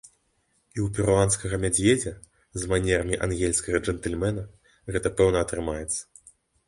І 0.75 0.79
ў 0.85 0.87
перуанскага 0.95 1.59
мядзведзя 1.65 2.13
з 2.61 2.69
манерамі 2.71 3.19
ангельскага 3.27 3.83
джэнтльмена 3.85 4.47
гэта 4.97 5.07
пэўна 5.21 5.37
атрымаецца! 5.47 6.01